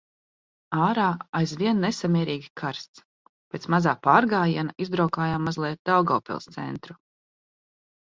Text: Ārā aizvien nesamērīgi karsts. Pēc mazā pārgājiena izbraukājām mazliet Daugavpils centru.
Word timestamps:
Ārā 0.85 1.09
aizvien 1.39 1.83
nesamērīgi 1.87 2.49
karsts. 2.63 3.05
Pēc 3.53 3.69
mazā 3.75 3.95
pārgājiena 4.09 4.77
izbraukājām 4.89 5.49
mazliet 5.53 5.85
Daugavpils 5.95 6.55
centru. 6.61 7.03